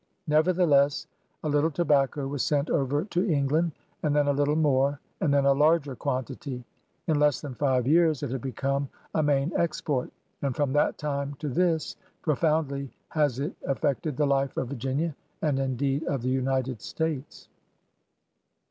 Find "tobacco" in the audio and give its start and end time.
1.69-2.27